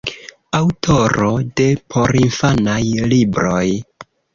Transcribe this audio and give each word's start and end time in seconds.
Aŭtoro 0.59 1.29
de 1.61 1.69
porinfanaj 1.95 2.83
libroj. 3.17 3.67